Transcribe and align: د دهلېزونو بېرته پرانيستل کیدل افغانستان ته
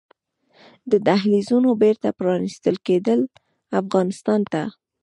د 0.91 0.93
دهلېزونو 1.07 1.69
بېرته 1.81 2.07
پرانيستل 2.19 2.75
کیدل 2.87 3.19
افغانستان 3.81 4.41
ته 4.51 4.61